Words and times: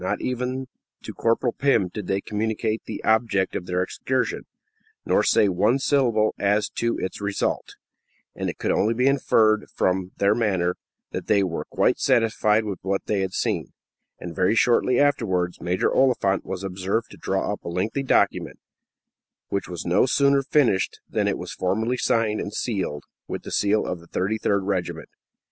Not 0.03 0.19
even 0.19 0.65
to 1.03 1.13
Corporal 1.13 1.53
Pim 1.53 1.87
did 1.87 2.07
they 2.07 2.21
communicate 2.21 2.81
the 2.85 3.03
object 3.03 3.55
of 3.55 3.67
their 3.67 3.83
excursion, 3.83 4.45
nor 5.05 5.21
say 5.21 5.47
one 5.47 5.77
syllable 5.77 6.33
as 6.39 6.69
to 6.69 6.97
its 6.97 7.21
result, 7.21 7.75
and 8.33 8.49
it 8.49 8.57
could 8.57 8.71
only 8.71 8.95
be 8.95 9.05
inferred 9.05 9.67
from 9.69 10.13
their 10.17 10.33
manner 10.33 10.75
that 11.11 11.27
they 11.27 11.43
were 11.43 11.65
quite 11.65 11.99
satisfied 11.99 12.63
with 12.65 12.79
what 12.81 13.05
they 13.05 13.19
had 13.19 13.33
seen; 13.33 13.73
and 14.19 14.35
very 14.35 14.55
shortly 14.55 14.99
afterwards 14.99 15.61
Major 15.61 15.93
Oliphant 15.93 16.43
was 16.45 16.63
observed 16.63 17.11
to 17.11 17.17
draw 17.17 17.53
up 17.53 17.63
a 17.63 17.69
lengthy 17.69 18.01
document, 18.01 18.57
which 19.49 19.67
was 19.67 19.85
no 19.85 20.07
sooner 20.07 20.41
finished 20.41 20.99
than 21.07 21.27
it 21.27 21.37
was 21.37 21.53
formally 21.53 21.97
signed 21.97 22.41
and 22.41 22.51
sealed 22.55 23.03
with 23.27 23.43
the 23.43 23.51
seal 23.51 23.85
of 23.85 23.99
the 23.99 24.07
33rd 24.07 24.61
Regiment. 24.65 25.09